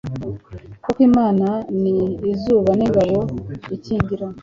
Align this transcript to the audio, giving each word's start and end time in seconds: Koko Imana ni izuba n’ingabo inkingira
Koko 0.83 0.99
Imana 1.09 1.47
ni 1.81 1.95
izuba 2.31 2.71
n’ingabo 2.79 3.17
inkingira 3.73 4.25